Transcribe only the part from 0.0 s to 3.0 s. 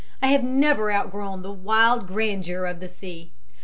I have never outgrown the wild grandeur of the